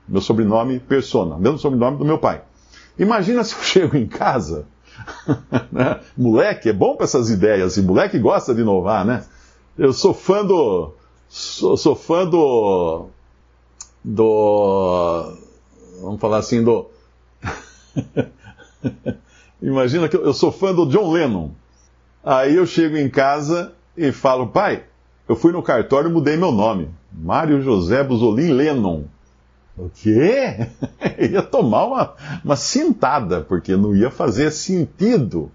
Meu 0.08 0.20
sobrenome 0.20 0.78
Persona. 0.80 1.36
Mesmo 1.38 1.58
sobrenome 1.58 1.98
do 1.98 2.04
meu 2.04 2.18
pai. 2.18 2.42
Imagina 2.98 3.42
se 3.42 3.54
eu 3.54 3.62
chego 3.64 3.96
em 3.96 4.06
casa. 4.06 4.66
né? 5.72 6.00
Moleque 6.16 6.68
é 6.68 6.72
bom 6.72 6.96
para 6.96 7.04
essas 7.04 7.30
ideias. 7.30 7.76
E 7.76 7.82
moleque 7.82 8.18
gosta 8.18 8.54
de 8.54 8.60
inovar, 8.60 9.04
né? 9.04 9.24
Eu 9.76 9.92
sou 9.92 10.14
fã 10.14 10.44
do. 10.44 10.92
Sou, 11.28 11.76
sou 11.76 11.96
fã 11.96 12.26
do. 12.26 13.06
Do. 14.04 15.32
Vamos 16.00 16.20
falar 16.20 16.38
assim, 16.38 16.62
do. 16.62 16.86
Imagina 19.64 20.10
que 20.10 20.16
eu, 20.16 20.34
sou 20.34 20.52
fã 20.52 20.74
do 20.74 20.84
John 20.84 21.10
Lennon. 21.10 21.48
Aí 22.22 22.54
eu 22.54 22.66
chego 22.66 22.98
em 22.98 23.08
casa 23.08 23.72
e 23.96 24.12
falo, 24.12 24.48
pai, 24.48 24.84
eu 25.26 25.34
fui 25.34 25.52
no 25.52 25.62
cartório 25.62 26.10
e 26.10 26.12
mudei 26.12 26.36
meu 26.36 26.52
nome. 26.52 26.90
Mário 27.10 27.62
José 27.62 28.04
Busolim 28.04 28.52
Lennon. 28.52 29.04
O 29.74 29.88
quê? 29.88 30.68
ia 31.18 31.42
tomar 31.42 31.86
uma, 31.86 32.14
uma 32.44 32.56
cintada, 32.56 33.40
porque 33.40 33.74
não 33.74 33.96
ia 33.96 34.10
fazer 34.10 34.50
sentido 34.50 35.50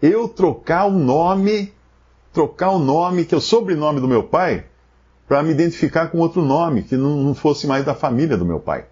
eu 0.00 0.28
trocar 0.28 0.86
o 0.86 0.92
nome, 0.92 1.72
trocar 2.32 2.70
o 2.70 2.78
nome, 2.78 3.24
que 3.24 3.34
é 3.34 3.38
o 3.38 3.40
sobrenome 3.40 4.00
do 4.00 4.06
meu 4.06 4.22
pai, 4.22 4.64
para 5.26 5.42
me 5.42 5.50
identificar 5.50 6.06
com 6.06 6.18
outro 6.18 6.40
nome, 6.40 6.84
que 6.84 6.96
não, 6.96 7.16
não, 7.16 7.34
fosse 7.34 7.66
mais 7.66 7.84
da 7.84 7.96
família 7.96 8.36
do 8.36 8.46
meu 8.46 8.60
pai. 8.60 8.86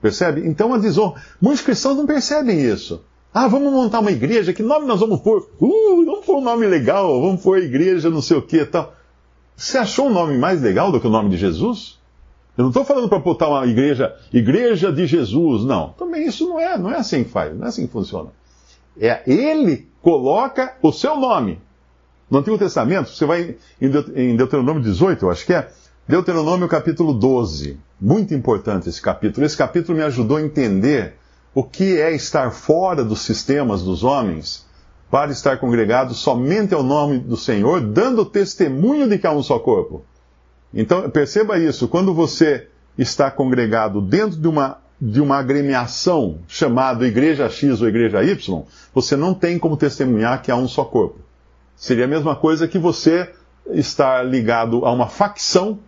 Percebe? 0.00 0.46
Então 0.48 0.72
a 0.72 0.78
desonra. 0.78 1.20
Muitos 1.38 1.62
cristãos 1.62 1.98
não 1.98 2.06
percebem 2.06 2.60
isso. 2.60 3.04
Ah, 3.32 3.46
vamos 3.46 3.72
montar 3.72 4.00
uma 4.00 4.10
igreja, 4.10 4.52
que 4.52 4.62
nome 4.62 4.86
nós 4.86 4.98
vamos 4.98 5.20
pôr? 5.20 5.48
Uh, 5.60 6.04
vamos 6.04 6.24
pôr 6.24 6.38
um 6.38 6.40
nome 6.40 6.66
legal, 6.66 7.20
vamos 7.20 7.40
pôr 7.40 7.58
igreja, 7.58 8.10
não 8.10 8.20
sei 8.20 8.36
o 8.36 8.42
que 8.42 8.64
tal. 8.64 8.92
Você 9.56 9.78
achou 9.78 10.08
um 10.08 10.12
nome 10.12 10.36
mais 10.36 10.60
legal 10.60 10.90
do 10.90 11.00
que 11.00 11.06
o 11.06 11.10
nome 11.10 11.30
de 11.30 11.36
Jesus? 11.36 12.00
Eu 12.58 12.62
não 12.62 12.70
estou 12.70 12.84
falando 12.84 13.08
para 13.08 13.20
botar 13.20 13.48
uma 13.48 13.64
igreja, 13.66 14.16
igreja 14.32 14.92
de 14.92 15.06
Jesus, 15.06 15.64
não. 15.64 15.90
Também 15.90 16.26
isso 16.26 16.48
não 16.48 16.58
é, 16.58 16.76
não 16.76 16.90
é 16.90 16.96
assim 16.96 17.22
que 17.22 17.30
faz, 17.30 17.56
não 17.56 17.66
é 17.66 17.68
assim 17.68 17.86
que 17.86 17.92
funciona. 17.92 18.30
É 19.00 19.22
ele 19.26 19.88
coloca 20.02 20.74
o 20.82 20.90
seu 20.90 21.16
nome. 21.16 21.60
No 22.28 22.38
Antigo 22.38 22.58
Testamento, 22.58 23.10
você 23.10 23.24
vai 23.24 23.56
em 23.80 24.36
Deuteronômio 24.36 24.82
18, 24.82 25.24
eu 25.24 25.30
acho 25.30 25.46
que 25.46 25.52
é, 25.52 25.68
Deuteronômio 26.08 26.66
capítulo 26.68 27.14
12. 27.14 27.78
Muito 28.00 28.34
importante 28.34 28.88
esse 28.88 29.00
capítulo. 29.00 29.46
Esse 29.46 29.56
capítulo 29.56 29.96
me 29.96 30.02
ajudou 30.04 30.38
a 30.38 30.42
entender 30.42 31.19
o 31.54 31.64
que 31.64 31.98
é 32.00 32.14
estar 32.14 32.50
fora 32.50 33.04
dos 33.04 33.22
sistemas 33.22 33.82
dos 33.82 34.04
homens 34.04 34.66
para 35.10 35.32
estar 35.32 35.58
congregado 35.58 36.14
somente 36.14 36.72
ao 36.72 36.82
nome 36.82 37.18
do 37.18 37.36
Senhor, 37.36 37.80
dando 37.80 38.24
testemunho 38.24 39.08
de 39.08 39.18
que 39.18 39.26
há 39.26 39.32
um 39.32 39.42
só 39.42 39.58
corpo. 39.58 40.04
Então, 40.72 41.10
perceba 41.10 41.58
isso, 41.58 41.88
quando 41.88 42.14
você 42.14 42.68
está 42.96 43.30
congregado 43.30 44.00
dentro 44.00 44.38
de 44.38 44.46
uma, 44.46 44.78
de 45.00 45.20
uma 45.20 45.36
agremiação 45.36 46.38
chamada 46.46 47.06
Igreja 47.06 47.50
X 47.50 47.80
ou 47.80 47.88
Igreja 47.88 48.22
Y, 48.22 48.62
você 48.94 49.16
não 49.16 49.34
tem 49.34 49.58
como 49.58 49.76
testemunhar 49.76 50.42
que 50.42 50.50
há 50.50 50.56
um 50.56 50.68
só 50.68 50.84
corpo. 50.84 51.18
Seria 51.74 52.04
a 52.04 52.08
mesma 52.08 52.36
coisa 52.36 52.68
que 52.68 52.78
você 52.78 53.30
estar 53.72 54.22
ligado 54.22 54.84
a 54.84 54.92
uma 54.92 55.08
facção 55.08 55.80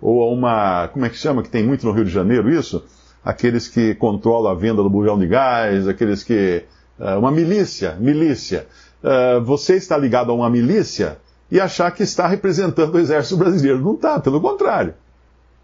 ou 0.00 0.22
a 0.22 0.32
uma. 0.32 0.88
Como 0.88 1.04
é 1.06 1.08
que 1.08 1.16
chama? 1.16 1.42
Que 1.42 1.48
tem 1.48 1.64
muito 1.64 1.86
no 1.86 1.92
Rio 1.92 2.04
de 2.04 2.10
Janeiro 2.10 2.50
isso? 2.50 2.84
Aqueles 3.24 3.68
que 3.68 3.94
controlam 3.94 4.50
a 4.50 4.54
venda 4.54 4.82
do 4.82 4.88
bujão 4.88 5.18
de 5.18 5.26
gás, 5.26 5.86
aqueles 5.86 6.24
que 6.24 6.64
é, 6.98 7.16
uma 7.16 7.30
milícia, 7.30 7.96
milícia. 7.98 8.66
É, 9.02 9.40
você 9.40 9.76
está 9.76 9.96
ligado 9.96 10.30
a 10.30 10.34
uma 10.34 10.50
milícia 10.50 11.18
e 11.50 11.60
achar 11.60 11.90
que 11.90 12.02
está 12.02 12.26
representando 12.26 12.94
o 12.94 12.98
exército 12.98 13.36
brasileiro. 13.36 13.80
Não 13.80 13.94
está, 13.94 14.20
pelo 14.20 14.40
contrário. 14.40 14.94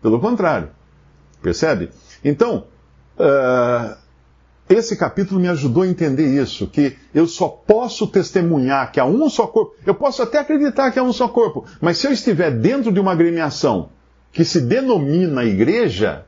Pelo 0.02 0.18
contrário. 0.20 0.70
Percebe? 1.40 1.90
Então, 2.24 2.64
uh, 3.18 3.96
esse 4.68 4.96
capítulo 4.96 5.38
me 5.38 5.48
ajudou 5.48 5.84
a 5.84 5.86
entender 5.86 6.26
isso, 6.26 6.66
que 6.66 6.96
eu 7.14 7.26
só 7.26 7.48
posso 7.48 8.06
testemunhar 8.06 8.90
que 8.90 8.98
há 8.98 9.04
um 9.04 9.28
só 9.30 9.46
corpo. 9.46 9.76
Eu 9.86 9.94
posso 9.94 10.22
até 10.22 10.38
acreditar 10.38 10.90
que 10.90 10.98
há 10.98 11.02
um 11.02 11.12
só 11.12 11.28
corpo, 11.28 11.64
mas 11.80 11.98
se 11.98 12.06
eu 12.06 12.12
estiver 12.12 12.50
dentro 12.50 12.90
de 12.90 12.98
uma 12.98 13.12
agremiação 13.12 13.90
que 14.32 14.44
se 14.44 14.60
denomina 14.60 15.44
igreja, 15.44 16.26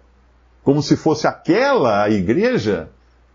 como 0.69 0.83
se 0.83 0.99
fosse 0.99 1.27
aquela 1.27 2.03
a 2.03 2.11
igreja, 2.11 2.91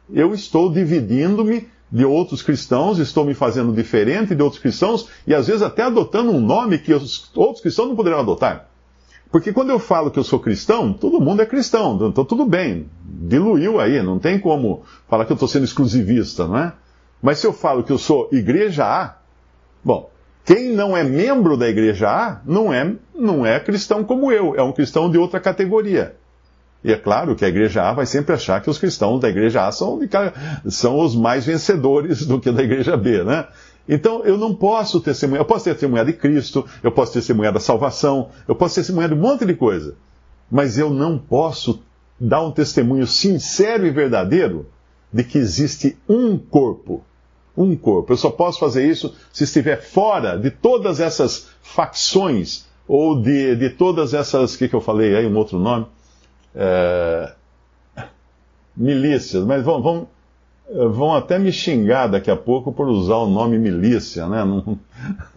eu 0.07 0.35
estou 0.35 0.71
dividindo-me 0.71 1.67
de 1.91 2.05
outros 2.05 2.43
cristãos, 2.43 2.99
estou 2.99 3.25
me 3.25 3.33
fazendo 3.33 3.73
diferente 3.73 4.35
de 4.35 4.43
outros 4.43 4.61
cristãos 4.61 5.07
e 5.25 5.33
às 5.33 5.47
vezes 5.47 5.63
até 5.63 5.81
adotando 5.81 6.29
um 6.29 6.39
nome 6.39 6.77
que 6.77 6.93
os 6.93 7.31
outros 7.33 7.59
cristãos 7.59 7.87
não 7.87 7.95
poderiam 7.95 8.19
adotar. 8.19 8.69
Porque 9.31 9.51
quando 9.51 9.71
eu 9.71 9.79
falo 9.79 10.11
que 10.11 10.19
eu 10.19 10.23
sou 10.23 10.39
cristão, 10.39 10.93
todo 10.93 11.19
mundo 11.19 11.41
é 11.41 11.45
cristão, 11.47 11.99
então 12.07 12.23
tudo 12.23 12.45
bem, 12.45 12.87
diluiu 13.03 13.79
aí, 13.79 13.99
não 14.03 14.19
tem 14.19 14.37
como 14.37 14.83
falar 15.09 15.25
que 15.25 15.31
eu 15.31 15.35
estou 15.35 15.49
sendo 15.49 15.65
exclusivista, 15.65 16.45
não 16.45 16.59
é? 16.59 16.73
Mas 17.19 17.39
se 17.39 17.47
eu 17.47 17.51
falo 17.51 17.83
que 17.83 17.91
eu 17.91 17.97
sou 17.97 18.29
igreja 18.31 18.85
A, 18.85 19.17
bom, 19.83 20.07
quem 20.45 20.71
não 20.71 20.95
é 20.95 21.03
membro 21.03 21.57
da 21.57 21.67
igreja 21.67 22.09
A 22.09 22.41
não 22.45 22.71
é, 22.71 22.93
não 23.15 23.43
é 23.43 23.59
cristão 23.59 24.03
como 24.03 24.31
eu, 24.31 24.53
é 24.55 24.61
um 24.61 24.71
cristão 24.71 25.09
de 25.09 25.17
outra 25.17 25.39
categoria. 25.39 26.15
E 26.83 26.91
é 26.91 26.97
claro 26.97 27.35
que 27.35 27.45
a 27.45 27.47
igreja 27.47 27.81
A 27.83 27.93
vai 27.93 28.05
sempre 28.05 28.33
achar 28.33 28.61
que 28.61 28.69
os 28.69 28.77
cristãos 28.77 29.19
da 29.21 29.29
igreja 29.29 29.65
A 29.65 29.71
são, 29.71 29.99
são 30.67 30.99
os 30.99 31.15
mais 31.15 31.45
vencedores 31.45 32.25
do 32.25 32.39
que 32.39 32.51
da 32.51 32.61
igreja 32.61 32.97
B, 32.97 33.23
né? 33.23 33.47
Então 33.87 34.23
eu 34.23 34.37
não 34.37 34.53
posso 34.53 34.99
testemunhar, 34.99 35.41
eu 35.41 35.45
posso 35.45 35.65
testemunhar 35.65 36.05
de 36.05 36.13
Cristo, 36.13 36.65
eu 36.81 36.91
posso 36.91 37.13
testemunhar 37.13 37.53
da 37.53 37.59
salvação, 37.59 38.29
eu 38.47 38.55
posso 38.55 38.75
testemunhar 38.75 39.09
de 39.09 39.15
um 39.15 39.19
monte 39.19 39.45
de 39.45 39.53
coisa, 39.53 39.95
mas 40.51 40.77
eu 40.77 40.89
não 40.89 41.17
posso 41.17 41.81
dar 42.19 42.41
um 42.41 42.51
testemunho 42.51 43.07
sincero 43.07 43.85
e 43.85 43.91
verdadeiro 43.91 44.67
de 45.11 45.23
que 45.23 45.37
existe 45.37 45.97
um 46.07 46.37
corpo. 46.37 47.03
Um 47.55 47.75
corpo. 47.75 48.13
Eu 48.13 48.17
só 48.17 48.31
posso 48.31 48.59
fazer 48.59 48.89
isso 48.89 49.13
se 49.31 49.43
estiver 49.43 49.81
fora 49.81 50.37
de 50.37 50.49
todas 50.49 50.99
essas 50.99 51.49
facções, 51.61 52.65
ou 52.87 53.21
de, 53.21 53.55
de 53.55 53.69
todas 53.69 54.13
essas, 54.13 54.55
o 54.55 54.57
que, 54.57 54.67
que 54.67 54.75
eu 54.75 54.81
falei 54.81 55.15
aí, 55.15 55.27
um 55.27 55.37
outro 55.37 55.59
nome? 55.59 55.85
É, 56.55 57.33
milícias, 58.75 59.43
mas 59.43 59.63
vão, 59.63 59.81
vão, 59.81 60.07
vão, 60.91 61.13
até 61.13 61.37
me 61.37 61.51
xingar 61.51 62.07
daqui 62.07 62.29
a 62.29 62.35
pouco 62.35 62.71
por 62.71 62.87
usar 62.87 63.17
o 63.17 63.27
nome 63.27 63.57
milícia, 63.57 64.27
né? 64.27 64.43
Não, 64.43 64.79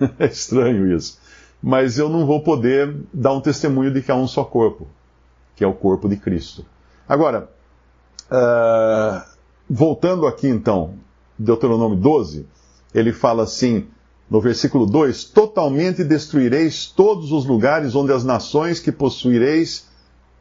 é 0.18 0.26
estranho 0.26 0.94
isso. 0.94 1.18
Mas 1.62 1.99
eu 1.99 2.08
não 2.08 2.26
vou 2.26 2.42
poder 2.42 2.94
dar 3.12 3.32
um 3.32 3.40
testemunho 3.40 3.92
de 3.92 4.02
que 4.02 4.11
há 4.11 4.16
um 4.16 4.28
só 4.28 4.44
corpo, 4.44 4.87
que 5.54 5.64
é 5.64 5.66
o 5.66 5.73
corpo 5.73 6.08
de 6.08 6.16
Cristo. 6.16 6.64
Agora, 7.08 7.49
uh, 8.30 9.23
voltando 9.68 10.26
aqui 10.26 10.49
então, 10.49 10.94
Deuteronômio 11.38 11.96
12, 11.96 12.46
ele 12.94 13.12
fala 13.12 13.42
assim, 13.42 13.87
no 14.30 14.40
versículo 14.40 14.87
2: 14.87 15.25
Totalmente 15.25 16.04
destruireis 16.04 16.87
todos 16.87 17.32
os 17.32 17.46
lugares 17.46 17.94
onde 17.94 18.12
as 18.12 18.25
nações 18.25 18.80
que 18.80 18.92
possuireis 18.92 19.87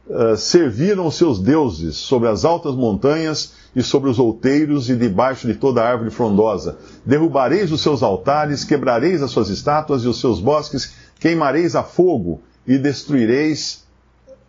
uh, 0.08 0.36
serviram 0.36 1.06
os 1.06 1.16
seus 1.16 1.38
deuses 1.38 1.96
sobre 1.96 2.28
as 2.28 2.44
altas 2.44 2.74
montanhas 2.74 3.52
e 3.74 3.82
sobre 3.82 4.08
os 4.08 4.18
outeiros 4.18 4.88
e 4.88 4.96
debaixo 4.96 5.46
de 5.46 5.54
toda 5.54 5.82
árvore 5.82 6.10
frondosa. 6.10 6.78
Derrubareis 7.04 7.70
os 7.72 7.80
seus 7.80 8.02
altares, 8.02 8.64
quebrareis 8.64 9.22
as 9.22 9.30
suas 9.30 9.48
estátuas 9.48 10.02
e 10.02 10.08
os 10.08 10.20
seus 10.20 10.40
bosques, 10.40 10.94
queimareis 11.20 11.74
a 11.74 11.82
fogo 11.82 12.40
e 12.66 12.78
destruireis 12.78 13.84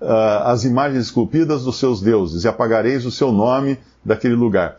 uh, 0.01 0.43
as 0.45 0.63
imagens 0.63 1.05
esculpidas 1.05 1.63
dos 1.63 1.77
seus 1.77 2.01
deuses 2.01 2.43
e 2.43 2.47
apagareis 2.47 3.05
o 3.05 3.11
seu 3.11 3.31
nome 3.31 3.79
daquele 4.03 4.35
lugar. 4.35 4.77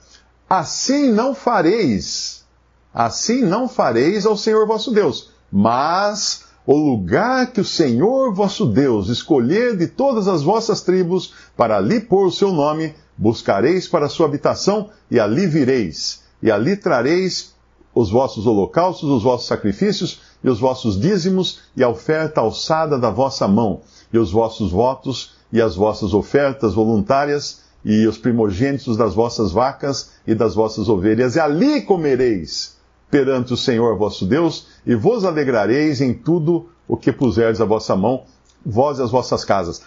Assim 0.48 1.12
não 1.12 1.34
fareis, 1.34 2.44
assim 2.92 3.42
não 3.42 3.68
fareis 3.68 4.24
ao 4.24 4.36
Senhor 4.36 4.66
vosso 4.66 4.90
Deus, 4.90 5.30
mas 5.52 6.47
o 6.70 6.76
lugar 6.76 7.50
que 7.50 7.62
o 7.62 7.64
Senhor 7.64 8.34
vosso 8.34 8.66
Deus 8.66 9.08
escolher 9.08 9.74
de 9.74 9.86
todas 9.86 10.28
as 10.28 10.42
vossas 10.42 10.82
tribos 10.82 11.32
para 11.56 11.78
ali 11.78 11.98
pôr 11.98 12.26
o 12.26 12.30
seu 12.30 12.52
nome, 12.52 12.94
buscareis 13.16 13.88
para 13.88 14.04
a 14.04 14.08
sua 14.10 14.26
habitação 14.26 14.90
e 15.10 15.18
ali 15.18 15.46
vireis, 15.46 16.24
e 16.42 16.50
ali 16.50 16.76
trareis 16.76 17.54
os 17.94 18.10
vossos 18.10 18.46
holocaustos, 18.46 19.08
os 19.08 19.22
vossos 19.22 19.46
sacrifícios 19.46 20.20
e 20.44 20.50
os 20.50 20.60
vossos 20.60 21.00
dízimos 21.00 21.60
e 21.74 21.82
a 21.82 21.88
oferta 21.88 22.42
alçada 22.42 22.98
da 22.98 23.08
vossa 23.08 23.48
mão, 23.48 23.80
e 24.12 24.18
os 24.18 24.30
vossos 24.30 24.70
votos 24.70 25.38
e 25.50 25.62
as 25.62 25.74
vossas 25.74 26.12
ofertas 26.12 26.74
voluntárias 26.74 27.62
e 27.82 28.06
os 28.06 28.18
primogênitos 28.18 28.94
das 28.94 29.14
vossas 29.14 29.52
vacas 29.52 30.10
e 30.26 30.34
das 30.34 30.54
vossas 30.54 30.86
ovelhas, 30.86 31.34
e 31.34 31.40
ali 31.40 31.80
comereis 31.80 32.76
perante 33.10 33.52
o 33.52 33.56
Senhor 33.56 33.96
vosso 33.96 34.26
Deus, 34.26 34.68
e 34.86 34.94
vos 34.94 35.24
alegrareis 35.24 36.00
em 36.00 36.12
tudo 36.12 36.68
o 36.86 36.96
que 36.96 37.12
puserdes 37.12 37.60
a 37.60 37.64
vossa 37.64 37.96
mão, 37.96 38.24
vós 38.64 38.98
e 38.98 39.02
as 39.02 39.10
vossas 39.10 39.44
casas. 39.44 39.82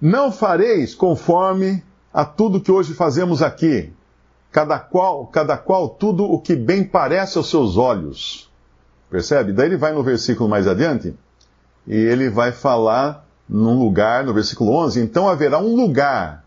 Não 0.00 0.30
fareis 0.30 0.94
conforme 0.94 1.82
a 2.12 2.24
tudo 2.24 2.60
que 2.60 2.70
hoje 2.70 2.94
fazemos 2.94 3.42
aqui, 3.42 3.92
cada 4.52 4.78
qual, 4.78 5.26
cada 5.26 5.56
qual 5.56 5.88
tudo 5.88 6.24
o 6.24 6.40
que 6.40 6.54
bem 6.54 6.84
parece 6.84 7.38
aos 7.38 7.50
seus 7.50 7.76
olhos. 7.76 8.50
Percebe? 9.10 9.52
Daí 9.52 9.66
ele 9.66 9.76
vai 9.76 9.92
no 9.92 10.02
versículo 10.02 10.48
mais 10.48 10.66
adiante 10.66 11.14
e 11.86 11.94
ele 11.94 12.30
vai 12.30 12.52
falar 12.52 13.26
num 13.48 13.78
lugar, 13.78 14.24
no 14.24 14.32
versículo 14.32 14.72
11: 14.72 15.00
Então 15.00 15.28
haverá 15.28 15.58
um 15.58 15.74
lugar 15.74 16.44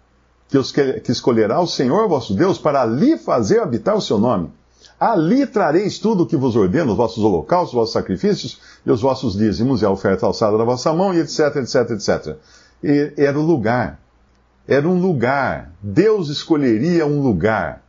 que, 0.47 0.57
os, 0.57 0.71
que, 0.71 0.99
que 1.01 1.11
escolherá 1.11 1.59
o 1.59 1.67
Senhor 1.67 2.07
vosso 2.07 2.33
Deus 2.33 2.57
para 2.57 2.81
ali 2.81 3.17
fazer 3.17 3.59
habitar 3.59 3.95
o 3.95 4.01
seu 4.01 4.17
nome. 4.17 4.51
Ali 4.99 5.45
trareis 5.45 5.99
tudo 5.99 6.23
o 6.23 6.25
que 6.25 6.35
vos 6.35 6.55
ordeno, 6.55 6.91
os 6.91 6.97
vossos 6.97 7.23
holocaustos, 7.23 7.69
os 7.69 7.75
vossos 7.75 7.93
sacrifícios 7.93 8.59
e 8.85 8.91
os 8.91 9.01
vossos 9.01 9.37
dízimos 9.37 9.81
e 9.81 9.85
a 9.85 9.91
oferta 9.91 10.25
alçada 10.25 10.57
da 10.57 10.63
vossa 10.63 10.91
mão, 10.91 11.13
e 11.13 11.19
etc, 11.19 11.55
etc, 11.57 11.91
etc. 11.91 12.35
E 12.83 13.13
era 13.15 13.37
o 13.37 13.43
lugar. 13.43 13.99
Era 14.67 14.87
um 14.87 14.99
lugar. 14.99 15.71
Deus 15.81 16.29
escolheria 16.29 17.05
um 17.05 17.21
lugar. 17.21 17.83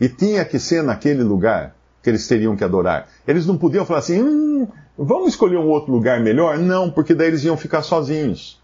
E 0.00 0.08
tinha 0.08 0.44
que 0.44 0.58
ser 0.58 0.82
naquele 0.82 1.24
lugar 1.24 1.74
que 2.02 2.10
eles 2.10 2.28
teriam 2.28 2.54
que 2.54 2.62
adorar. 2.62 3.08
Eles 3.26 3.44
não 3.44 3.58
podiam 3.58 3.84
falar 3.84 3.98
assim, 3.98 4.22
hum, 4.22 4.68
vamos 4.96 5.30
escolher 5.30 5.56
um 5.56 5.68
outro 5.68 5.90
lugar 5.90 6.20
melhor? 6.20 6.56
Não, 6.58 6.88
porque 6.88 7.14
daí 7.14 7.28
eles 7.28 7.42
iam 7.42 7.56
ficar 7.56 7.82
sozinhos. 7.82 8.60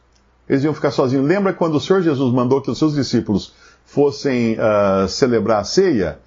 Eles 0.49 0.63
iam 0.63 0.73
ficar 0.73 0.93
sozinhos. 0.93 1.27
Lembra 1.27 1.53
quando 1.53 1.75
o 1.75 1.81
Senhor 1.81 2.03
Jesus 2.03 2.33
mandou 2.33 2.63
que 2.63 2.71
os 2.71 2.79
seus 2.79 2.95
discípulos 2.95 3.53
fossem 3.85 4.57
uh, 4.57 5.09
celebrar 5.09 5.61
a 5.61 5.65
ceia? 5.65 6.19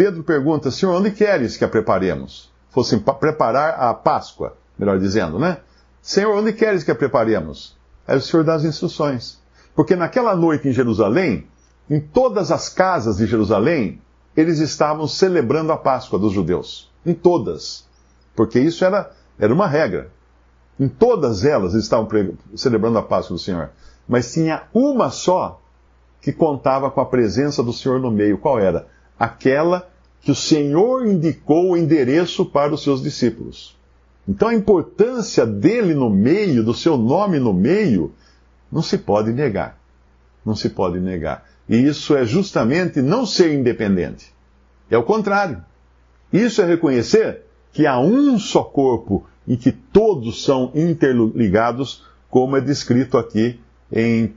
Pedro 0.00 0.24
pergunta, 0.24 0.70
Senhor, 0.70 0.94
onde 0.98 1.10
queres 1.10 1.58
que 1.58 1.64
a 1.64 1.68
preparemos? 1.68 2.50
Fossem 2.70 2.98
preparar 2.98 3.74
a 3.74 3.92
Páscoa, 3.92 4.56
melhor 4.78 4.98
dizendo, 4.98 5.38
né? 5.38 5.58
Senhor, 6.00 6.34
onde 6.34 6.54
queres 6.54 6.82
que 6.82 6.90
a 6.90 6.94
preparemos? 6.94 7.76
Aí 8.08 8.16
o 8.16 8.20
Senhor 8.22 8.42
dá 8.42 8.54
as 8.54 8.64
instruções. 8.64 9.38
Porque 9.74 9.94
naquela 9.94 10.34
noite 10.34 10.66
em 10.66 10.72
Jerusalém, 10.72 11.46
em 11.90 12.00
todas 12.00 12.50
as 12.50 12.70
casas 12.70 13.18
de 13.18 13.26
Jerusalém, 13.26 14.00
eles 14.34 14.58
estavam 14.58 15.06
celebrando 15.06 15.70
a 15.70 15.76
Páscoa 15.76 16.18
dos 16.18 16.32
judeus. 16.32 16.90
Em 17.04 17.12
todas. 17.12 17.86
Porque 18.34 18.58
isso 18.58 18.86
era, 18.86 19.10
era 19.38 19.52
uma 19.52 19.66
regra. 19.66 20.10
Em 20.78 20.88
todas 20.88 21.44
elas 21.44 21.74
eles 21.74 21.84
estavam 21.84 22.08
celebrando 22.56 22.96
a 22.96 23.02
Páscoa 23.02 23.36
do 23.36 23.42
Senhor. 23.42 23.68
Mas 24.08 24.32
tinha 24.32 24.62
uma 24.72 25.10
só 25.10 25.60
que 26.22 26.32
contava 26.32 26.90
com 26.90 27.02
a 27.02 27.06
presença 27.06 27.62
do 27.62 27.70
Senhor 27.70 28.00
no 28.00 28.10
meio. 28.10 28.38
Qual 28.38 28.58
era? 28.58 28.88
Aquela 29.18 29.89
que 30.22 30.30
o 30.30 30.34
Senhor 30.34 31.06
indicou 31.06 31.70
o 31.70 31.76
endereço 31.76 32.44
para 32.44 32.74
os 32.74 32.82
seus 32.82 33.02
discípulos. 33.02 33.76
Então 34.28 34.48
a 34.48 34.54
importância 34.54 35.46
dele 35.46 35.94
no 35.94 36.10
meio, 36.10 36.62
do 36.62 36.74
seu 36.74 36.96
nome 36.96 37.38
no 37.38 37.52
meio, 37.52 38.12
não 38.70 38.82
se 38.82 38.98
pode 38.98 39.32
negar. 39.32 39.78
Não 40.44 40.54
se 40.54 40.68
pode 40.68 41.00
negar. 41.00 41.48
E 41.68 41.76
isso 41.76 42.14
é 42.14 42.24
justamente 42.24 43.00
não 43.00 43.24
ser 43.24 43.54
independente. 43.54 44.32
É 44.90 44.98
o 44.98 45.02
contrário. 45.02 45.64
Isso 46.32 46.60
é 46.60 46.66
reconhecer 46.66 47.42
que 47.72 47.86
há 47.86 47.98
um 47.98 48.38
só 48.38 48.62
corpo 48.62 49.26
e 49.46 49.56
que 49.56 49.72
todos 49.72 50.44
são 50.44 50.70
interligados, 50.74 52.04
como 52.28 52.56
é 52.56 52.60
descrito 52.60 53.16
aqui 53.18 53.58
em, 53.90 54.34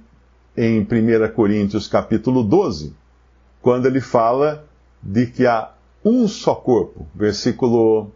em 0.55 0.81
1 0.81 0.87
Coríntios 1.35 1.87
capítulo 1.87 2.43
12, 2.43 2.95
quando 3.61 3.85
ele 3.85 4.01
fala 4.01 4.65
de 5.03 5.27
que 5.27 5.45
há 5.45 5.72
um 6.03 6.27
só 6.27 6.55
corpo, 6.55 7.07
versículo, 7.13 8.12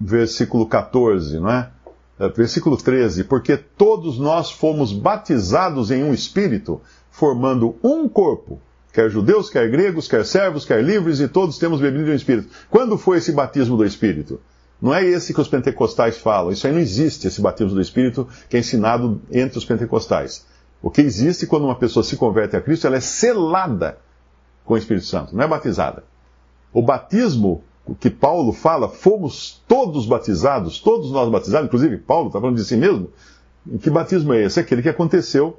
versículo 0.00 0.66
14, 0.66 1.40
não 1.40 1.50
é? 1.50 1.70
é? 2.18 2.28
Versículo 2.28 2.76
13, 2.76 3.24
porque 3.24 3.56
todos 3.56 4.18
nós 4.18 4.50
fomos 4.50 4.92
batizados 4.92 5.90
em 5.90 6.04
um 6.04 6.14
espírito, 6.14 6.80
formando 7.10 7.76
um 7.82 8.08
corpo, 8.08 8.60
quer 8.92 9.10
judeus, 9.10 9.50
quer 9.50 9.70
gregos, 9.70 10.06
quer 10.06 10.24
servos, 10.24 10.64
quer 10.64 10.82
livres, 10.82 11.20
e 11.20 11.28
todos 11.28 11.58
temos 11.58 11.80
bebido 11.80 12.04
de 12.04 12.10
um 12.12 12.14
espírito. 12.14 12.48
Quando 12.70 12.96
foi 12.96 13.18
esse 13.18 13.32
batismo 13.32 13.76
do 13.76 13.84
espírito? 13.84 14.40
Não 14.80 14.92
é 14.92 15.04
esse 15.04 15.32
que 15.32 15.40
os 15.40 15.46
pentecostais 15.46 16.18
falam. 16.18 16.50
Isso 16.50 16.66
aí 16.66 16.72
não 16.72 16.80
existe, 16.80 17.28
esse 17.28 17.40
batismo 17.40 17.74
do 17.74 17.80
espírito 17.80 18.28
que 18.48 18.56
é 18.56 18.60
ensinado 18.60 19.22
entre 19.30 19.56
os 19.56 19.64
pentecostais. 19.64 20.44
O 20.82 20.90
que 20.90 21.00
existe 21.00 21.46
quando 21.46 21.64
uma 21.64 21.76
pessoa 21.76 22.02
se 22.02 22.16
converte 22.16 22.56
a 22.56 22.60
Cristo, 22.60 22.88
ela 22.88 22.96
é 22.96 23.00
selada 23.00 23.98
com 24.64 24.74
o 24.74 24.76
Espírito 24.76 25.06
Santo, 25.06 25.36
não 25.36 25.44
é 25.44 25.46
batizada. 25.46 26.02
O 26.72 26.82
batismo 26.82 27.62
que 27.98 28.08
Paulo 28.08 28.52
fala, 28.52 28.88
fomos 28.88 29.62
todos 29.66 30.06
batizados, 30.06 30.80
todos 30.80 31.10
nós 31.10 31.28
batizados, 31.28 31.66
inclusive 31.66 31.98
Paulo 31.98 32.28
está 32.28 32.40
falando 32.40 32.56
de 32.56 32.64
si 32.64 32.76
mesmo. 32.76 33.10
Que 33.80 33.90
batismo 33.90 34.32
é 34.32 34.44
esse? 34.44 34.58
É 34.58 34.62
aquele 34.62 34.82
que 34.82 34.88
aconteceu 34.88 35.58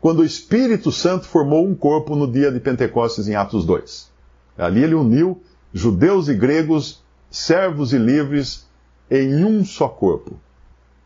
quando 0.00 0.20
o 0.20 0.24
Espírito 0.24 0.92
Santo 0.92 1.26
formou 1.26 1.66
um 1.66 1.74
corpo 1.74 2.14
no 2.14 2.30
dia 2.30 2.52
de 2.52 2.60
Pentecostes 2.60 3.28
em 3.28 3.34
Atos 3.34 3.64
2. 3.64 4.10
Ali 4.56 4.82
ele 4.82 4.94
uniu 4.94 5.42
judeus 5.72 6.28
e 6.28 6.34
gregos, 6.34 7.02
servos 7.30 7.92
e 7.92 7.98
livres 7.98 8.66
em 9.10 9.44
um 9.44 9.64
só 9.64 9.88
corpo. 9.88 10.38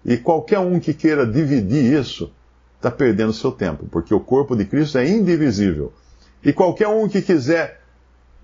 E 0.04 0.16
qualquer 0.16 0.58
um 0.58 0.78
que 0.78 0.92
queira 0.92 1.26
dividir 1.26 1.98
isso 1.98 2.32
está 2.76 2.90
perdendo 2.90 3.32
seu 3.32 3.52
tempo, 3.52 3.86
porque 3.90 4.12
o 4.12 4.20
corpo 4.20 4.56
de 4.56 4.64
Cristo 4.64 4.98
é 4.98 5.08
indivisível. 5.08 5.92
E 6.44 6.52
qualquer 6.52 6.88
um 6.88 7.08
que 7.08 7.22
quiser 7.22 7.81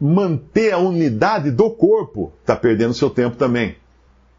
manter 0.00 0.72
a 0.72 0.78
unidade 0.78 1.50
do 1.50 1.70
corpo 1.70 2.32
está 2.40 2.54
perdendo 2.54 2.94
seu 2.94 3.10
tempo 3.10 3.36
também. 3.36 3.76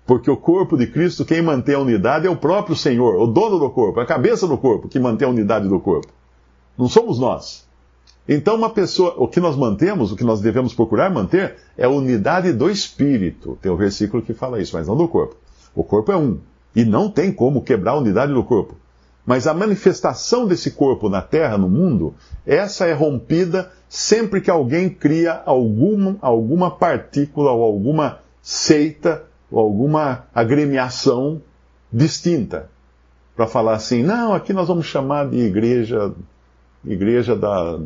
Porque 0.05 0.31
o 0.31 0.37
corpo 0.37 0.77
de 0.77 0.87
Cristo, 0.87 1.23
quem 1.23 1.41
mantém 1.41 1.75
a 1.75 1.79
unidade 1.79 2.25
é 2.25 2.29
o 2.29 2.35
próprio 2.35 2.75
Senhor, 2.75 3.15
o 3.15 3.27
dono 3.27 3.59
do 3.59 3.69
corpo, 3.69 3.99
a 3.99 4.05
cabeça 4.05 4.47
do 4.47 4.57
corpo, 4.57 4.87
que 4.87 4.99
mantém 4.99 5.27
a 5.27 5.31
unidade 5.31 5.67
do 5.67 5.79
corpo. 5.79 6.07
Não 6.77 6.87
somos 6.87 7.19
nós. 7.19 7.67
Então, 8.27 8.55
uma 8.55 8.69
pessoa, 8.69 9.15
o 9.17 9.27
que 9.27 9.39
nós 9.39 9.55
mantemos, 9.55 10.11
o 10.11 10.15
que 10.15 10.23
nós 10.23 10.39
devemos 10.39 10.73
procurar 10.73 11.09
manter, 11.09 11.57
é 11.77 11.85
a 11.85 11.89
unidade 11.89 12.53
do 12.53 12.69
espírito. 12.69 13.57
Tem 13.61 13.71
um 13.71 13.75
versículo 13.75 14.21
que 14.23 14.33
fala 14.33 14.61
isso, 14.61 14.75
mas 14.75 14.87
não 14.87 14.95
do 14.95 15.07
corpo. 15.07 15.35
O 15.75 15.83
corpo 15.83 16.11
é 16.11 16.17
um. 16.17 16.39
E 16.75 16.85
não 16.85 17.09
tem 17.09 17.31
como 17.31 17.63
quebrar 17.63 17.93
a 17.93 17.97
unidade 17.97 18.33
do 18.33 18.43
corpo. 18.43 18.75
Mas 19.25 19.47
a 19.47 19.53
manifestação 19.53 20.47
desse 20.47 20.71
corpo 20.71 21.09
na 21.09 21.21
terra, 21.21 21.57
no 21.57 21.69
mundo, 21.69 22.13
essa 22.45 22.85
é 22.85 22.93
rompida 22.93 23.71
sempre 23.89 24.39
que 24.39 24.51
alguém 24.51 24.87
cria 24.87 25.41
alguma, 25.45 26.15
alguma 26.21 26.69
partícula 26.69 27.51
ou 27.51 27.63
alguma 27.63 28.19
seita 28.41 29.23
ou 29.51 29.59
alguma 29.59 30.27
agremiação 30.33 31.41
distinta. 31.91 32.69
Para 33.35 33.47
falar 33.47 33.73
assim, 33.73 34.03
não, 34.03 34.33
aqui 34.33 34.53
nós 34.53 34.67
vamos 34.67 34.85
chamar 34.85 35.27
de 35.29 35.37
igreja, 35.37 36.13
igreja 36.85 37.35
da, 37.35 37.79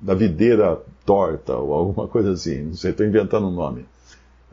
da 0.00 0.14
videira 0.14 0.80
torta 1.04 1.56
ou 1.56 1.72
alguma 1.72 2.06
coisa 2.06 2.32
assim. 2.32 2.62
Não 2.62 2.74
sei, 2.74 2.92
estou 2.92 3.04
inventando 3.04 3.48
um 3.48 3.54
nome. 3.54 3.86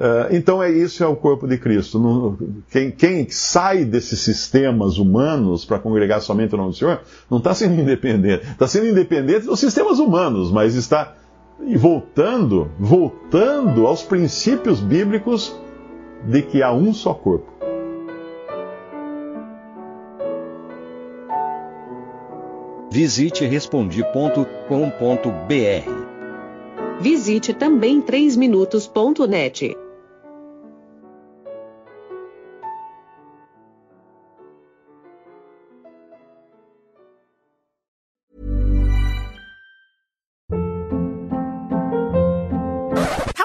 Uh, 0.01 0.35
então 0.35 0.63
é 0.63 0.71
isso, 0.71 1.03
é 1.03 1.07
o 1.07 1.15
corpo 1.15 1.47
de 1.47 1.59
Cristo. 1.59 2.35
quem, 2.71 2.89
quem, 2.89 3.29
sai 3.29 3.85
desses 3.85 4.19
sistemas 4.21 4.97
humanos 4.97 5.63
para 5.63 5.77
congregar 5.77 6.19
somente 6.21 6.55
o 6.55 6.57
nome 6.57 6.71
do 6.71 6.75
Senhor, 6.75 7.01
não 7.29 7.37
está 7.37 7.53
sendo 7.53 7.79
independente. 7.79 8.43
Está 8.49 8.67
sendo 8.67 8.87
independente 8.87 9.45
dos 9.45 9.59
sistemas 9.59 9.99
humanos, 9.99 10.51
mas 10.51 10.73
está 10.73 11.13
voltando, 11.77 12.71
voltando 12.79 13.85
aos 13.85 14.01
princípios 14.01 14.79
bíblicos 14.79 15.55
de 16.25 16.41
que 16.41 16.63
há 16.63 16.73
um 16.73 16.91
só 16.95 17.13
corpo. 17.13 17.51
Visite 22.91 23.45
respondi.com.br. 23.45 24.31
Visite 26.99 27.53
também 27.53 28.01
3minutos.net. 28.01 29.77